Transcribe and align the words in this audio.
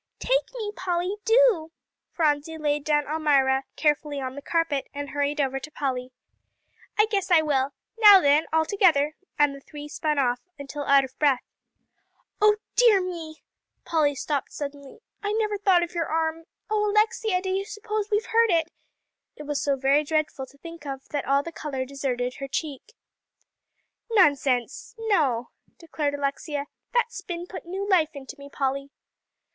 "Take 0.17 0.51
me, 0.55 0.71
Polly, 0.75 1.17
do." 1.25 1.71
Phronsie 2.11 2.57
laid 2.57 2.83
down 2.83 3.05
Almira 3.07 3.65
carefully 3.75 4.19
on 4.19 4.33
the 4.33 4.41
carpet, 4.41 4.87
and 4.95 5.11
hurried 5.11 5.39
over 5.39 5.59
to 5.59 5.69
Polly. 5.69 6.11
"I 6.97 7.05
guess 7.05 7.29
I 7.29 7.43
will. 7.43 7.73
Now 7.99 8.19
then, 8.19 8.47
all 8.51 8.65
together!" 8.65 9.13
and 9.37 9.53
the 9.53 9.59
three 9.59 9.87
spun 9.87 10.17
off 10.17 10.39
until 10.57 10.85
out 10.85 11.03
of 11.03 11.19
breath. 11.19 11.43
"Oh 12.41 12.55
dear 12.75 12.99
me!" 12.99 13.43
Polly 13.85 14.15
stopped 14.15 14.51
suddenly. 14.51 15.03
"I 15.21 15.33
never 15.33 15.55
thought 15.55 15.83
of 15.83 15.93
your 15.93 16.07
arm, 16.07 16.45
Alexia. 16.71 17.37
Oh, 17.37 17.41
do 17.41 17.51
you 17.51 17.63
suppose 17.63 18.09
we've 18.09 18.25
hurt 18.25 18.49
it?" 18.49 18.71
It 19.35 19.43
was 19.43 19.61
so 19.61 19.75
very 19.75 20.03
dreadful 20.03 20.47
to 20.47 20.57
think 20.57 20.83
of, 20.83 21.07
that 21.09 21.25
all 21.27 21.43
the 21.43 21.51
color 21.51 21.85
deserted 21.85 22.37
her 22.37 22.47
cheek. 22.47 22.93
"Nonsense, 24.09 24.95
no!" 24.97 25.49
declared 25.77 26.15
Alexia, 26.15 26.65
"that 26.91 27.11
spin 27.13 27.45
put 27.45 27.67
new 27.67 27.87
life 27.87 28.15
into 28.15 28.35
me, 28.39 28.49
Polly." 28.49 28.89